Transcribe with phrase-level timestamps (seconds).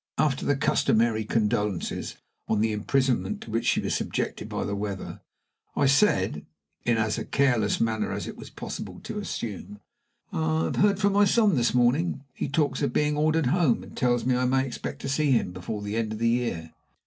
[0.17, 2.15] After the customary condolences
[2.47, 5.21] on the imprisonment to which she was subjected by the weather,
[5.75, 6.43] I said,
[6.83, 9.79] in as careless a manner as it was possible to assume:
[10.33, 12.23] "I have heard from my son this morning.
[12.33, 15.51] He talks of being ordered home, and tells me I may expect to see him
[15.51, 16.71] before the end of the year."